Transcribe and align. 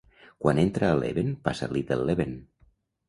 Quan 0.45 0.61
entra 0.61 0.89
a 0.93 0.95
Leven 1.03 1.29
passa 1.49 1.69
Little 1.77 2.03
Leven. 2.11 2.35